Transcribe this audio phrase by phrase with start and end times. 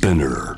[0.00, 0.56] Spinner.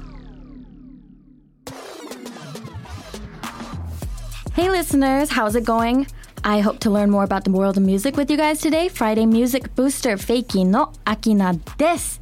[4.54, 6.06] Hey listeners, how's it going?
[6.44, 8.88] I hope to learn more about the world of music with you guys today.
[8.88, 12.20] Friday Music Booster Fakey のアキナです。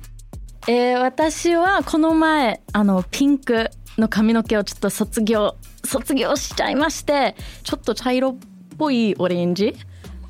[0.67, 3.69] えー私はこの前あのピンク
[3.99, 8.37] の髪の毛をちょっと卒業卒業しちゃいましてちょっと茶色っ
[8.79, 9.77] ぽいオレンジ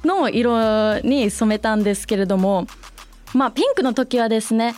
[0.05, 2.67] の色に染めたんですけれども
[3.33, 4.75] まあピンクの時はですね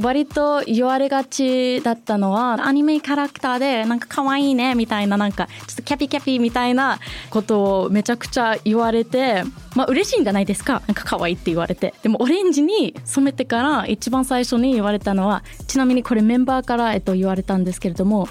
[0.00, 9.42] 割と言われがちだったのはアニメキャラクターでなんか可愛いねみたいななんかちょっとキャピキャピみたいなことをめちゃくちゃ言われて
[9.74, 10.82] まあ嬉しいんじゃないですか。
[10.86, 11.94] なんか可愛いって言われて。
[12.02, 18.28] でもオレンジに染めてから一番最初に言われたのはちなみにこれメンバーから、えっと、言われたんですけれども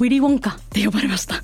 [0.00, 1.36] ウィリー・ウォンカって呼ばれました。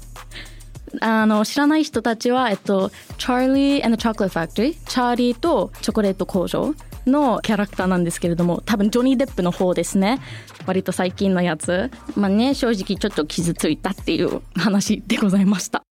[1.00, 6.74] あの知らない人たちは、えっと、チャーリー and the Chocolate Factory チャーリーとチョコレート工場。
[7.06, 10.20] のキャラクターなんですけれども多分ジョニー・デップの方ですね。
[10.66, 11.90] 割と最近のやつ。
[12.16, 15.84] まあね正直ちょっと傷ついたっていう話でございました。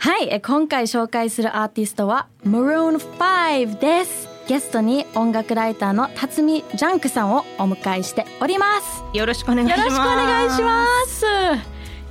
[0.00, 4.28] はいえ今回紹介するアーティストは Maroon 5です。
[4.48, 9.04] ゲストに音楽ライターの辰巳ジャンクさんをお迎えしております。
[9.12, 9.80] よろしくお願いします。
[9.80, 11.17] よろしくお願いします。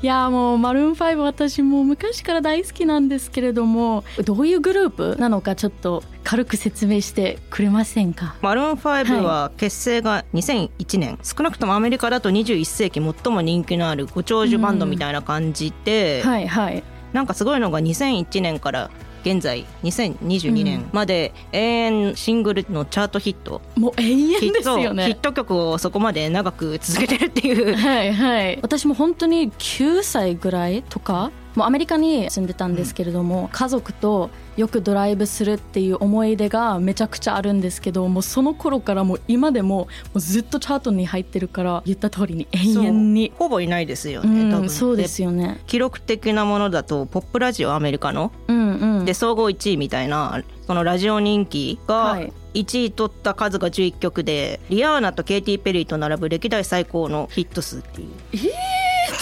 [0.04, 8.36] いやもうマルーン5私もう昔から大好きなんですけれどもどういうグループなのかちょっと軽く説明してくれませんか？
[8.42, 16.84] マルーン5は結成が2001年、少なくともアメリカだと21世紀最も人気のあるご長寿バンドみたいな感じで、はいはい。
[17.14, 18.92] なんかすごいのが2001年から
[19.24, 27.76] 現在2022年まで永遠シングルのチャートヒット、もう永遠ですよヒッねト曲をそこまで長く続けてるっていう。
[27.76, 28.60] はいはい。
[28.62, 43.34] 私も本当に9歳ぐらいとかもうアメリカに住んでたんですけれども、家族とよくドライブするっていう思い出がめちゃくちゃあるんですけどもうその頃からもう今でももうずっとチャートに入ってるから言った通りに永遠に。
[43.36, 44.70] ほぼいないですようね、多ん、分。
[44.70, 45.60] そうですよね。
[45.66, 49.06] 記録的なものだとポップラジオアメリカのうんうん。
[49.06, 52.32] で総合1位みたいなそのラジオ人気がはい。
[52.54, 58.08] 1位取った数が11曲でリアーナとケイティ・ペリーと並ぶ歴代最高のヒット数っていう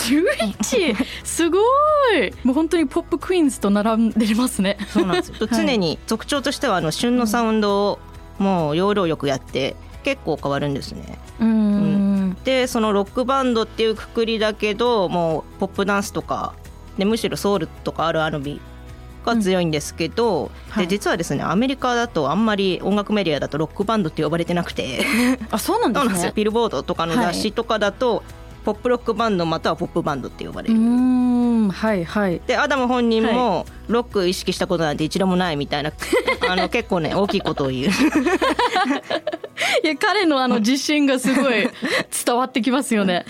[0.09, 2.33] 11すごい。
[2.43, 4.77] もう本当にポップクイーンズと並んでますね。
[4.89, 5.35] そうなんですよ。
[5.39, 7.99] はい常に特徴としてはあの旬のサウンドを
[8.39, 11.17] もう要領よくやって結構変わるんですね。
[11.39, 11.47] うん。
[11.47, 11.51] う
[12.27, 12.37] ん。
[12.43, 16.53] でそのロックバンドっていうくくりだけどもうポップダンスとか
[16.97, 18.61] でむしろソウルとか R&B
[19.25, 20.87] が強いんですけど、はい。
[20.87, 25.05] で実はですねアメリカだとあんまり音楽メディアだとロックバンドって呼ばれてなくて。
[25.51, 26.07] あそうなんですね。
[26.07, 26.31] なんですよ。
[26.35, 28.23] ビルボードとかの雑誌とかだと、
[28.65, 30.73] ポップロックバンドまたはポップバンドって呼ばれる。
[30.73, 32.41] んはいはい。
[32.47, 35.91] でアダム本人もロック意識したことなんて一度もないみたいな
[36.49, 37.85] あの結構ね大きいことを言う
[39.83, 41.69] いや彼のあの自信がすごい
[42.25, 43.23] 伝わってきますよね。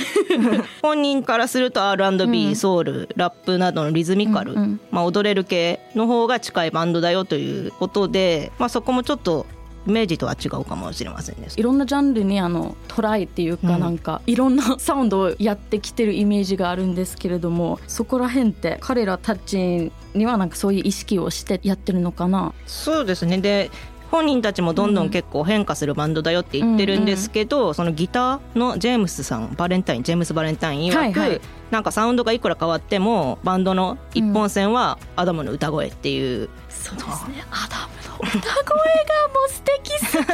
[0.81, 9.45] 本人からすると R&B、うんソウルラップなどのリズミカル、うんうんまあ、踊れる系の方が近いバンドだよということで、まあ、そこもちょっと
[9.87, 11.47] イメージとは違うかもしれませんね。
[11.55, 13.79] いろんなジャンルにあのトライっていうかうん。
[13.79, 22.53] なんか、いろんなサウンドをやってきてるイメージがあるんですけれどもそこら辺って彼らたちにはなんかそういう意識をしてやってるのかな。
[22.65, 23.37] そうですね。
[23.37, 23.69] で
[24.11, 31.29] 本人たちもどんどん結構変化するバンドだよって言ってるんですけど、そのギターのジェームスさんバレンタインジェームス・バレンタイン曰く、はい。
[31.29, 37.43] はいなんかサウンドがいくら変わってもバンドの一本線はアダムの歌声っていう、そうですね。
[37.49, 40.29] アダムの歌声がもう素敵すぎる。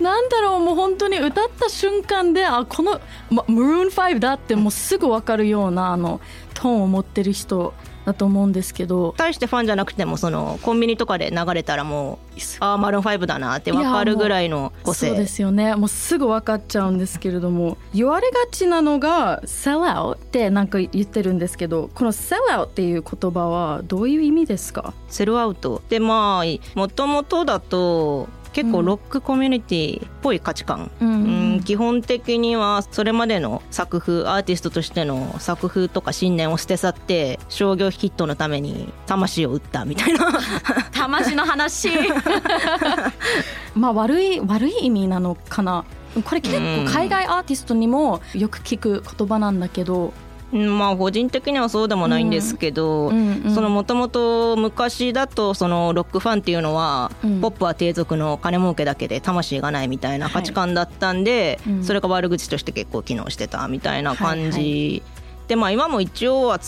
[0.00, 3.00] なんだろうもう本当に歌った瞬間であこの、
[3.30, 6.20] ま、マルーン5だってもうすぐ分かるようなあの
[6.54, 7.72] トーンを持ってる人
[8.06, 9.14] だと思うんですけど。
[9.18, 15.08] 大してファンじゃなくてもそのコンビニとかで流れたらもうああマルーン5だなって分かるぐらいの個性。
[15.08, 15.74] そうですよね。
[15.74, 24.94] もうすぐ分かっちゃうんですけれども言われがちなのが「sell out」ってなんか言ってるんですけどこの「sell out」っていう言葉はどういう意味ですか？
[25.08, 31.12] セルアウトでまあもともとだと結構ロックコミュニティっぽい価値観、うんう
[31.42, 40.32] ん基本的にはそれまでの作風アーティストとしての作風とか信念を捨て去って商業ヒットのために魂を売ったみたいな。
[40.92, 41.90] 魂の話。
[43.74, 45.84] まあ悪い悪い意味なのかな。
[46.24, 57.40] これ結構海外アーティストにもよく聞く言葉なんだけど、うんまあ個人的にはそうでもないんですけど、もともと昔だとそのロックファンっていうのは、うん。
[57.40, 61.84] ポップは低俗の金儲けだけで魂がないみたいな価値観だったんで、はいうん。
[61.84, 65.02] それが悪口として結構機能してたみたいな感じ、はい
[65.48, 66.58] でまあ今も一応は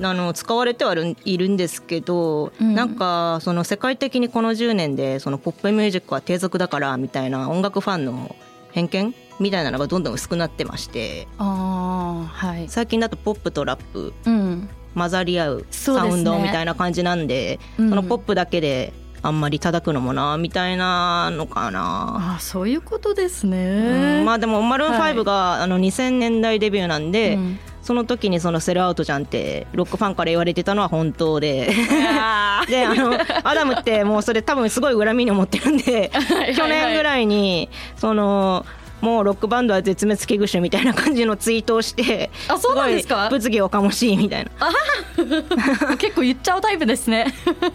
[0.00, 2.74] あの使われてはいるいるんですけど、うん。
[2.74, 8.36] なんかその世界的にこの10年でそのポップミュージックは低俗だからみたいな音楽ファンの
[8.72, 12.68] 偏見みたいなのがどんどん薄くなってましてああはい。
[12.68, 14.68] 最近だとポップとラップうん。
[14.94, 17.90] 混ざり合うサウンドみたいな感じなんでそうん。
[17.90, 18.92] のポップだけで
[19.22, 22.36] あんまり叩くのもなみたいなのかな。
[22.36, 25.14] あそういうことですうねんまあでもマルーンはい。
[25.14, 27.58] 5が、あの2000年代デビューなんで、うん。
[27.82, 31.66] その時にそのセルアウトじゃんってロックファンから言われてたのは本当で。
[32.68, 33.12] であの
[33.44, 36.10] アダムってもうそれ多分すごい恨みに思ってるんで
[36.56, 38.66] 去年ぐらいにその
[39.00, 43.28] もうロックバンドは絶滅危惧種みたいな感じのツイートをしてあそうなんですか？
[43.30, 44.50] 物議を醸しいみたいな。
[45.98, 47.26] 結構言っちゃうタイプですね。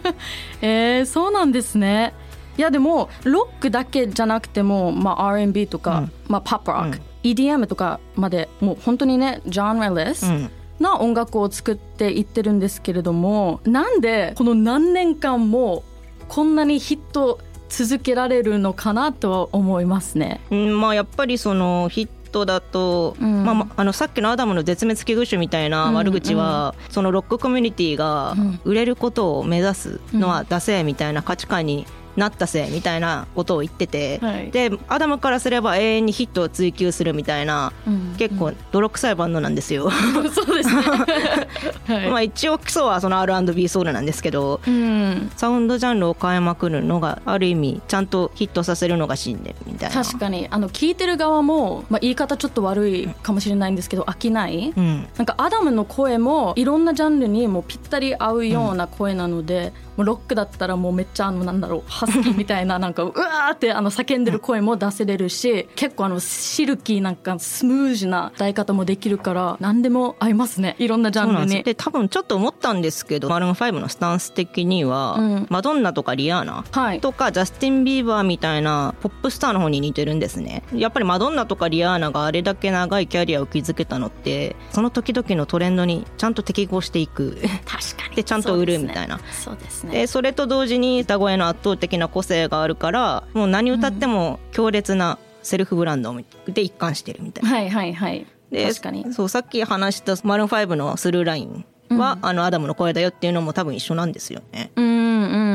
[0.60, 2.12] えー、そうなんですね。
[2.58, 6.12] いやでもロックだけじゃなくても、まあ、R&B とか、うん。
[6.28, 10.50] まあ、パップロック、うん EDM とかまでもう本当にねジャンルレスうん。
[10.80, 15.84] な音楽を作っていってるんですけれどもなんでこの何年間も
[16.28, 17.38] こんなにヒット
[17.72, 20.40] 続けられるのかなとは思いますね。
[20.50, 23.44] うんまあやっぱりそのヒットだと、うん。
[23.44, 28.60] まあまあ、あのさっきのアダムの絶滅危惧種みたいな悪口は、そのロックコミュニティがうん。
[28.64, 31.86] 売れることを目指すのはダセーみたいな価値観に
[32.16, 34.50] なったせいみたいなことを言ってて、はい。
[34.50, 39.90] でアダムからすれば永遠にヒットを追求するみたいなうん結構泥臭いバンドなんですよ。
[40.32, 40.82] そうですね。
[41.86, 42.10] はい。
[42.10, 45.30] まあ一応基礎はその R&B ソウルなんですけどうん。
[45.36, 50.04] サウンドジャンルを変えまくるのがある意味ちゃんとヒットさせるのが信念みたいな。
[50.04, 50.48] 確かに。
[50.50, 55.06] あの聞いてる側も、まあ、言い方ちょっと悪いかもしれないんですけど飽きない、うん。
[55.16, 71.62] なんかアダムの声もいろんなジャンルにもうぴったり合うような声なので、もうロックだったらもうめっちゃあのなんだろうハスキーみたいななんかうわーってあの叫んでる声も出せれるし結構あのシルキーなんかスムーズな歌い方もできるから何でも合いますねいろんなジャンルに。
[71.62, 75.46] で多分ちょっと思ったんですけどマルーン5のスタンス的には、うん。
[75.50, 80.62] マドンナとかリアーナはい、とかジャスティン・ビーバーみたいなポップスターの方に似てるんですね。
[80.74, 87.38] やっぱりマドンナとかリアーナがあれだけ長いキャリアを築けたのってその時々のトレンドにちゃんと適合していく。
[87.66, 88.16] 確かに。
[88.16, 89.20] でちゃんと売るみたいな。
[89.32, 96.16] そうですねでそれと同時に歌声の圧倒的な個性があるからもう何歌っても強烈なセルフブランド
[96.46, 97.50] で一貫してるみたいな。
[97.50, 104.70] はいはいはいで確かにそうさっき話したマルーン5のスルーラインは、あのアダムの声だよっていうのも多分一緒なんですよね。
[104.76, 104.88] うんう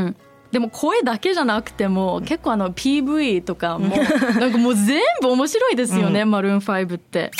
[0.07, 0.16] ん
[0.51, 3.95] でも声だけじゃなくても結構あの PV とかも
[4.40, 7.31] なんかもう全部面白いですよね、マルーン5って。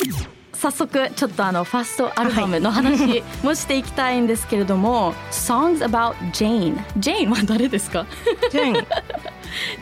[0.60, 8.08] 早速ちょっとあのファーストアルバムの話もしていきたいんですけれども「Songs About Jane」ジェーンは誰ですか？
[8.52, 8.88] ジェーン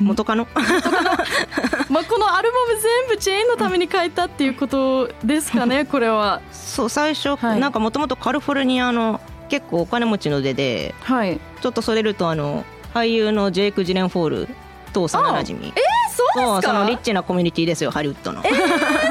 [0.01, 0.47] 元カノ。
[1.89, 6.41] まあこのアルバム全部ジェーンのために書いたっていうことですかねこれは。
[6.51, 7.59] そう最初、はい。
[7.59, 14.47] なんかもともとカリフォルニアの結構お金持ちの出ではい、ちょっとそれるとあの俳優のジェイク・ジレンフォール
[14.91, 15.71] と幼なじみ。
[15.75, 15.81] え
[16.11, 16.73] そうそうですか？
[16.73, 18.51] そのリッチなコミュニティですよハリウッドの、えー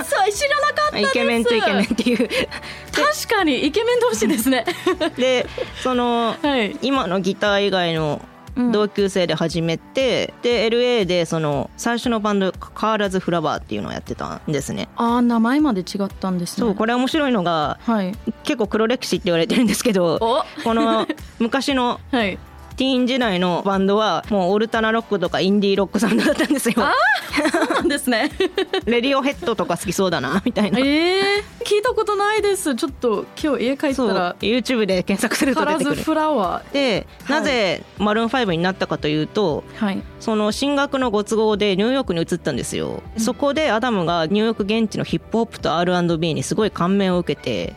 [0.05, 2.29] そう知らなかイケメンとイケメンっていう。
[2.29, 4.65] 確かにイケメン同士ですね。
[5.17, 5.47] で
[5.83, 6.77] そのはい。
[6.83, 8.21] 今のギター以外の
[8.57, 8.71] うん。
[8.73, 14.89] 同級生で始めて、で LA でその最初のバンド「カーラズ・フラワー」っていうのをやってたんですね。
[14.97, 16.67] あー名前まで違ったんですね。
[16.67, 18.13] そうこれ面白いのがはい。
[18.45, 20.45] 結構黒歴史って言われてるんですけどお。
[20.63, 21.09] この
[21.41, 22.39] 昔の はい
[22.77, 26.75] ティーン時代のバンドはもうオルタナロックとかインディーロックサウンドだったんですよ。
[26.75, 28.31] そうなんですね。
[28.87, 30.79] レディオヘッドとか好きそうだなみたいな。
[30.79, 32.75] えー、聞いたことないです。
[32.75, 36.03] ちょっと今日家帰ったそうら YouTube で検索すると出てくる。
[36.03, 37.41] フラワで、はい。
[37.41, 40.03] なぜマルーン5になったかというとーはい。
[40.21, 47.75] その進学のご都合でニューヨークに移ったんですよ、そこでアダムがニューヨーク現地のヒップホップと R&B にすごい感銘を受けて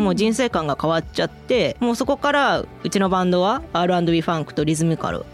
[0.00, 5.24] もう人生観が変わっちゃってもうそこからうちのバンドは R&B ファンクとリズミカル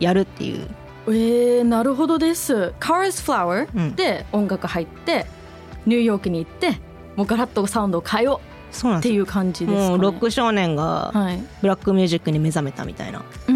[0.00, 0.66] やるっていう。
[1.08, 2.72] えー、なるほどです。
[2.78, 3.66] カラズフラワうん。
[3.66, 5.26] ーで音楽入って、
[5.86, 6.78] ニューヨークに行って
[7.16, 8.74] もうガラッとサウンドを変えよう。
[8.74, 9.88] そうっていう感じですかね。
[9.90, 11.42] もうロック少年がはい。
[11.60, 13.18] ブラックミュージックに目覚めたみたいな、
[13.48, 13.54] うー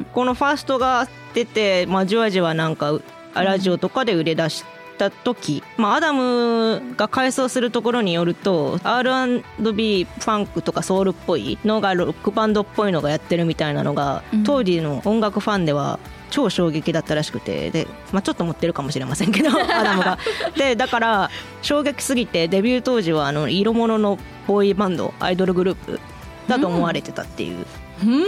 [0.00, 0.06] ん。
[0.12, 3.00] このファーストが出て、まあ、じわじわなんか
[3.34, 14.44] ラジオとかで売れ出した時、まあ、アダムが回想するところによると R&B ファンクとかソウルっぽいのがロックバンドっぽいのがやってるみたいなのが、うん。
[14.44, 15.98] 当時の音楽ファンでは
[16.30, 20.18] 超衝撃だったらしくてで、まあ、ちょっと持ってるかもしれませんけど アダムが。
[20.56, 21.30] でだから
[21.62, 26.00] 衝撃すぎてデビュー当時はあの色物のボーイバンドアイドルグループ
[26.48, 28.24] だと思われてたっていう、うーん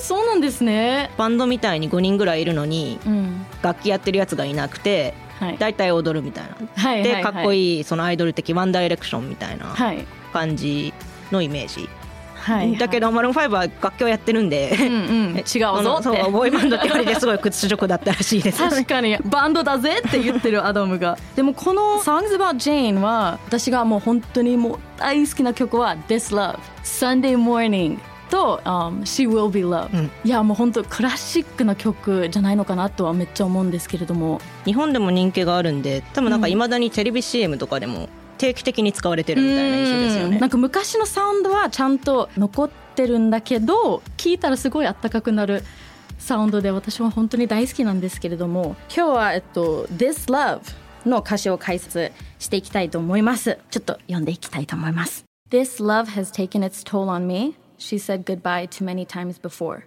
[0.00, 1.10] そうなんですね。
[1.16, 3.46] バンドみたいに5人ぐらいいるのにうん。
[3.62, 5.23] 楽器やってるやつがいなくてはい
[5.58, 6.56] 大体踊るみたいな。
[6.76, 10.04] はいでかっこいいいそのアイドル的ワンダイレクションみたいなはい。
[10.32, 10.92] 感じ
[11.30, 11.88] のイメージ。
[12.34, 14.92] はい、だけどマルーン5は楽器をやってるんで、うんう
[15.32, 19.16] ん、 違うぞそうボーイバンドって言われてすごい屈辱だったらしいです、確かに。
[19.24, 21.16] バンドだぜって言ってるアダムが。
[21.36, 27.98] でもこの「Songs About Jane」は私がもう本当にもう大好きな曲は「This Love」「Sunday Morning」
[28.30, 34.40] と、um, She Will Be Loved、うん、いやもう本当クラシックな曲じゃないのかなとはめっちゃ思うんですけれども。
[34.64, 40.38] 日本でも人気があるんで多分なんかいまだにテレビ CM とかでも定期的に使われてるみたいな印象ですよね。
[40.38, 45.62] なんか昔のサウンドはちゃんと残ってるんだけど聞いたらすごいあったかくなる
[46.18, 48.76] サウンドで私は本当に大好きなんですけれども。
[48.94, 50.60] 今日は、えっと、This Love
[51.06, 53.58] の歌詞を解説していきたいと思います。
[53.70, 55.24] ちょっと読んでいきたいと思います。
[55.50, 59.86] This love has taken its toll on me She said goodbye too many times before,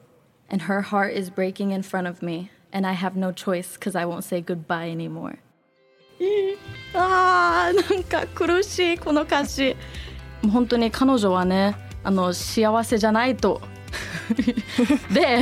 [0.49, 3.95] and her heart is breaking in front of me, and I have no choice because
[3.95, 5.39] I won't say goodbye anymore.
[6.93, 9.75] あーなんか苦しいこの歌詞
[10.51, 13.61] 本当に彼女はねあの幸せじゃないと
[15.13, 15.41] で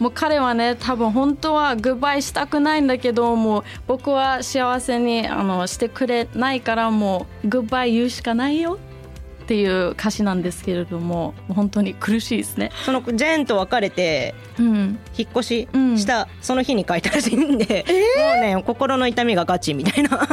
[0.00, 8.78] もう彼はね多分本当はグッバイしたくないんだけどもう僕は幸せにあのしてくれないからもうグッバイ言うしかないよ
[9.44, 12.70] っていう歌詞なんですけれども本当に苦しいですね。
[12.86, 20.10] そのジェーンと別れて、うん、引っ越ししたその日に書いたらしいんで、うん、もうね心の痛みがガチみたいな。
[20.12, 20.26] やば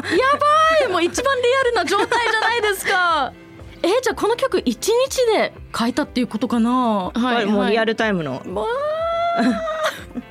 [0.87, 0.89] い！
[0.89, 3.33] もう一番リアルな状態じゃないですか。
[3.83, 7.11] えじゃあこの曲一日で書いたっていうことかな？
[7.13, 8.41] はい、はい、もうリアルタイムの。
[8.53, 8.65] わ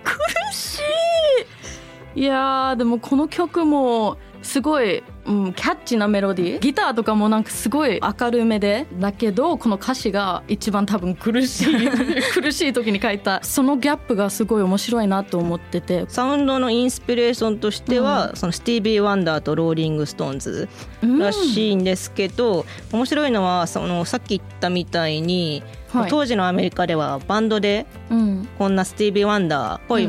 [0.04, 0.14] 苦
[0.54, 0.80] し
[2.16, 2.20] い。
[2.22, 6.58] いやでもこの曲もすごいうん、キャッチなメロディー。
[6.58, 8.87] ギターとかもなんかすごい明るめで。
[8.99, 11.88] だけどこの歌詞が一番多分苦しい。
[12.34, 13.40] 苦しい時に書いた。
[13.44, 16.04] そのギャップがすごい面白いなと思ってて。
[16.08, 20.68] サウンドのインスピレーションとしては、うん、そのスティービー・ワンダーとローリング・ストーンズ
[21.00, 27.87] らしいんですけど、うん、面白いのはそのさっき言ったみたいに、はい、当時のアメリカではバンドで
[28.58, 30.08] こんなスティービー・ワンダーっぽい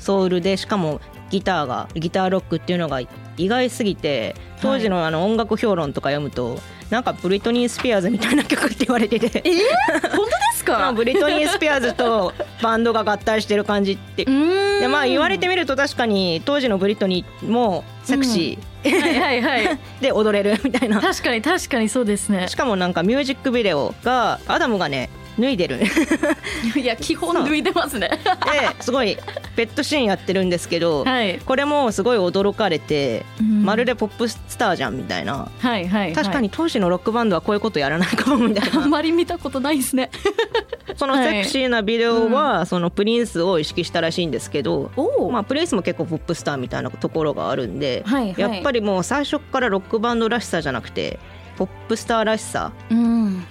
[0.00, 1.00] ソウルでしかも
[1.30, 3.00] ギターがギターロックっていうのが
[3.38, 9.42] 意外すぎて当時のあの音楽評論とか読むと、はい、なんかブリトニー・スピアーズみたいな曲って言われてて。
[9.44, 10.92] えー、本当ですか？
[10.96, 14.24] ブリトニー・スピアーズと バンドが合体してる感じって。
[14.24, 19.78] でまあ言われてみると確かに当時のブリトニーもセクシー、うん、はいはいはい。
[20.00, 21.00] で踊れるみたいな。
[21.00, 22.48] 確かに確かにそうですね。
[22.48, 25.80] しかもなんかミュージックビデオがアダムがね脱いでる。
[26.76, 28.08] いや基本脱いでますね。
[28.08, 29.16] ですごい
[29.56, 38.80] ペットシーンやってるんですけど、はい、これもすごい驚かれて、うん、まるでポップスターじゃんみたいな、はいはい、確かに当時のロックバンドはこういうことやらないかもみたいな。
[38.82, 40.10] あんまり見たことないですね。
[40.96, 44.90] そのセクシーなビデオは、そのプリンスを意識したらしいんですけど、
[45.30, 51.18] まあ、プリンスも結構ポップスターみたいなところがあるんで、はいはい、やっぱりもう最初からロックバンドらしさじゃなくて
[51.56, 53.44] ポップスターらしさ、うん、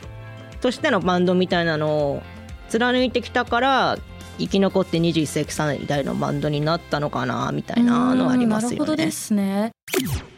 [0.61, 2.21] としてのバンドみたいなのを
[2.69, 3.97] 貫いてきたから
[4.37, 8.77] 生き残って21世紀最大のバンドになったのかなみたいなのはありますよね。
[8.77, 9.71] なるほどですね。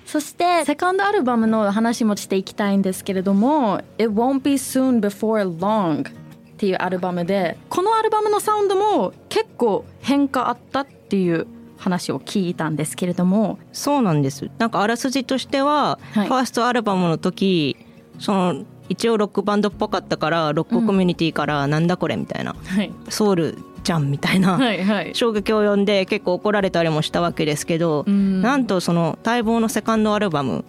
[0.05, 6.11] そしてセカンドアルバムの話もしていきたいんですけれども「It Won't Be Soon Before Long」っ
[6.57, 11.45] ていうアルバムでこのアルバムのサウンドも結構変化あったっていう
[11.77, 13.59] 話を聞いたんですけれども。
[13.71, 14.49] そうなんです。
[14.57, 17.77] なんかあらすじとしては、はい、ファーストアルバムの時
[18.19, 30.65] その一応ロックバンドっぽかったからロックコミュニティからなんだこれみたいな、はい、ソウルじゃんみたいな、はいはい、衝撃を呼んで結構怒られたりもしたわけですけど、うん、なんとその待望のセカンドアルバム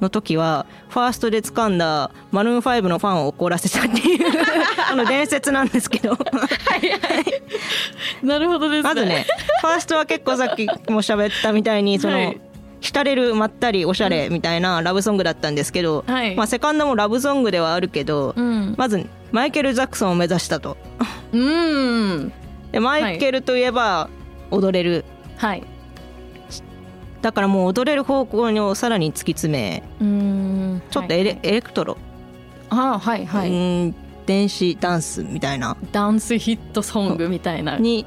[0.00, 4.18] の時はファーストで掴んだマルーン5のファンを怒らせたっていう
[4.90, 6.10] この伝説なんですけど。
[6.10, 6.16] は
[6.82, 7.00] い、はい、
[8.26, 9.26] なるほどです、ね、まずね
[9.60, 12.40] ファーストは結構さっきも喋ったみたいにその、はい
[12.82, 20.76] 浸れるまったりおしゃれみたいなラブソングだったんですけど、はい、まあ、セカンドもラブソングではあるけど、うん、まずマイケル・ジャクソンを目指したと。
[21.32, 22.32] うん。
[22.72, 24.10] でマイケルといえば
[24.50, 25.04] 踊れる、
[25.36, 25.62] はい、
[27.20, 30.82] だからもう踊れる方向にさらに突き詰めうん。
[30.90, 31.96] ちょっとエレはい、エレクトロ。
[32.68, 33.50] あはいはい。
[33.50, 33.94] うん。
[34.26, 35.76] 電子ダンスみたいな。
[35.92, 37.78] ダンスヒットソングみたいな。
[37.78, 38.06] に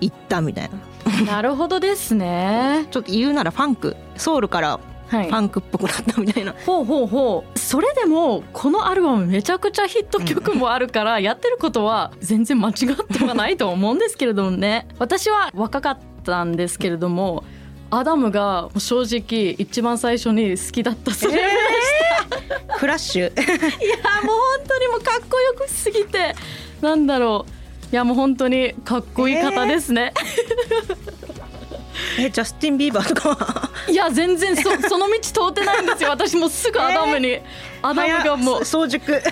[0.00, 0.78] 行ったみたいな
[1.26, 2.86] なるほどですね。
[2.90, 7.58] ちょっと言うならファンクソウルからファンクっぽくなったみたいな、はい、ほうほうほう。
[7.58, 12.74] それでもこのアルバムめちゃくちゃヒット曲もあるから、やってることは全然間違っ
[13.06, 14.88] てはないと思うんですけれどもね。
[14.98, 17.44] 私は若かったんですけれども
[17.90, 23.22] アダムが正直一番最初に好きだったそれでした、えー、 クラッシュ。
[23.22, 26.34] いやもう本当にもうかっこよくすぎて
[26.80, 27.50] なんだろう。
[27.50, 27.63] い
[27.94, 30.12] やもう本当にかっこいい方ですね、
[32.18, 33.70] えー、えジャスティン・ビーバーとかは？
[33.88, 36.10] いや全然そ その道通ってないんですよ。
[36.10, 38.64] 私もすぐアダムに、えー、アダムがもう。
[38.64, 39.12] 早熟。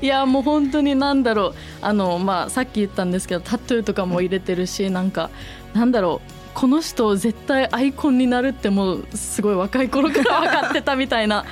[0.00, 1.54] いやもう本当になんだろう。
[1.82, 5.30] あのまあさっき言ったんですけどタトゥーとかも入れてるしなんか
[5.74, 6.30] なんだろう。
[6.54, 11.44] この人絶対アイコンになるってもうすごい若い頃から分かってたみたいな。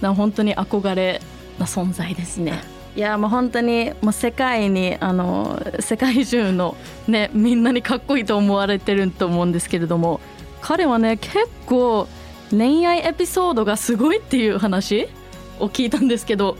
[0.00, 1.20] な本当に憧れ
[1.58, 2.79] な存在ですね。
[2.96, 10.20] いやもう本当にもう世界にあの世界中のねみんなにかっこいいと思われてると思うんですけれども
[10.60, 12.08] 彼はね結構
[12.50, 15.08] 恋愛エピソードがすごいっていう話
[15.60, 16.56] を聞いたんですけど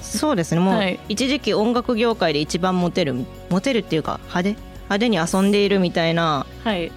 [0.00, 0.60] そうですね。
[0.60, 3.14] もう、一時期音楽業界で一番モテる
[3.48, 4.48] モテるっていうか派手
[4.84, 6.46] 派手に遊んでいるみたいな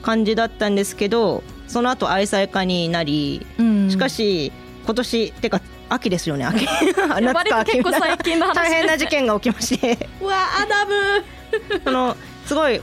[0.01, 4.51] 感じだったんですけど、はい、その後愛妻家になり、うん、しかし
[4.86, 6.65] 今年てか秋ですよね秋。
[7.22, 7.82] 夏か秋。
[7.84, 10.10] 最近の大変な事件が起きまして。
[10.22, 11.24] うわアダム。
[11.84, 12.82] そのすごい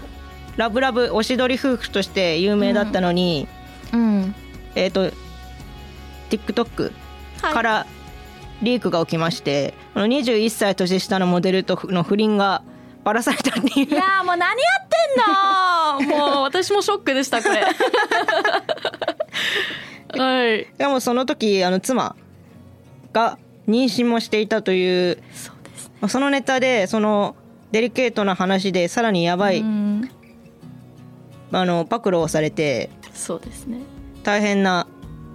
[0.57, 3.49] ラブラブおしどり夫婦として有名だったのに、
[3.93, 4.35] うん、うん、
[4.75, 5.11] えっ、ー、と
[6.31, 6.93] TikTok
[7.41, 7.87] から
[8.63, 12.63] リークが起きまして、はい、21歳年下のモデルとの不倫が
[13.03, 13.87] ばらされたっていう。
[13.87, 16.33] いやもう何やってんの。
[16.33, 17.67] もう私もショックでしたこれ。
[20.19, 20.67] はい。
[20.79, 22.17] でもその時あの妻
[23.15, 27.35] が妊娠もしていたというそうです、ね、そのネタでその
[27.73, 29.65] デリケートな話でさらにやばい
[31.53, 33.79] あの暴露をされてそうですね。
[34.25, 34.87] 大変な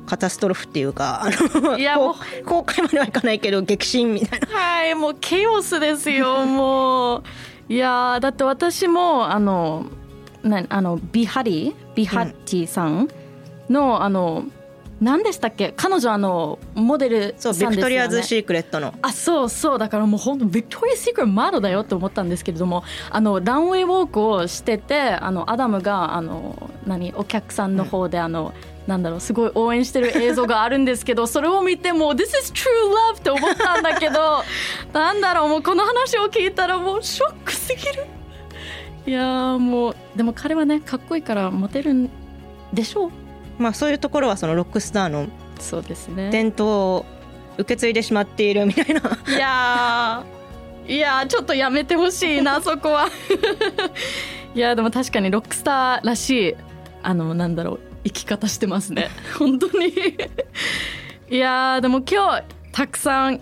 [0.05, 4.47] カタストロフっていうかあのいやもう公開まではいかないけど激震みたいな。
[4.47, 7.23] はいもうケオスですよ もう。
[7.69, 9.85] いやだって私もあの
[10.43, 13.07] なあのビハリビハッチさん
[13.69, 14.45] の、うん、あの
[15.01, 15.73] 何でしたっけ？
[15.77, 18.93] 彼女あのモデルさんですよ、ね、ビクトリアズ・シークレットの。
[19.01, 19.79] あそうそう。
[19.79, 32.65] だからもう本当ビクトリア・シークレットマドだよって思ったんですけれどもあのランウェイウォークをしててあのアダムがあの何お客さんの方であの、うん、なんだろうすごい応援してる映像があるんですけどそれを見ても This is true
[33.13, 34.43] love って思ったんだけど
[34.91, 38.05] なんだろうもうこの話を聞いたらもうショックすぎる。
[39.07, 42.09] いやもうでも彼はねかっこいいからモテるん
[42.73, 43.11] でしょう？
[43.59, 45.27] まあ、そういうところはそのロックスターの
[45.59, 46.31] そうですね。
[46.31, 47.05] 伝統を
[47.57, 49.01] 受け継いでしまっているみたいな。
[49.27, 50.23] いや
[50.87, 53.09] いやちょっとやめてほしいなそこは。
[54.55, 56.55] いやでも確かにロックスターらしい
[57.03, 59.09] あのなんだろう生き方してますね。
[59.37, 59.93] 本当に。
[61.29, 63.39] いやでも今日たくさん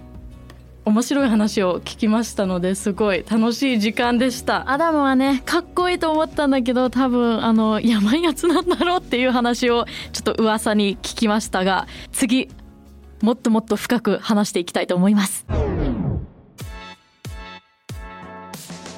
[0.87, 4.71] 面白い話を聞きましたのですごい楽しい時間でした。
[4.71, 12.47] アダムはねかっこいいと思ったんだけど多分あのやばいやつなんだろうっていう話をちょっと噂に聞きましたが次
[13.21, 15.45] もっともっと深く話していきたいと思います。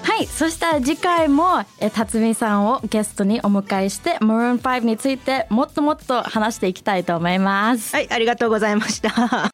[0.03, 7.95] はいそしたら次回もえ辰巳さんをゲストにお迎えして Maroon5 についてもっともっと話していきたいと思います。
[7.95, 9.51] はいありがとうございました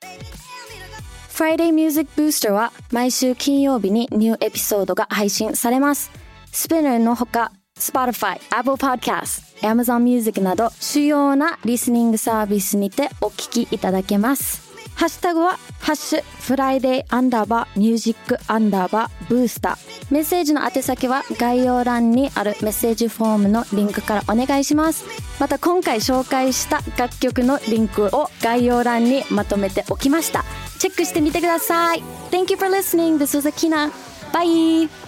[1.35, 6.09] Friday Music Booster は毎週金曜日にニューエピソードが配信されます。
[6.53, 14.63] スピナーのほか、Spotify、Apple Podcast、Amazon Music など主要なリスニングサービスにてお聞きいただけます。
[14.95, 20.13] ハッシュタグは、ハッシュ、フライデーアンダーバーミュージックアンダーバーブースター。
[20.13, 25.03] メッセージの宛先は概要欄にあるメッセージフォームのリンクからお願いします。
[25.37, 30.45] また今回紹介した楽曲のリンクを概要欄にまとめておきました。
[30.78, 32.02] チェックしてみてください。
[32.30, 33.18] Thank you for listening.
[33.18, 33.90] This was Akina.
[34.32, 35.03] Bye!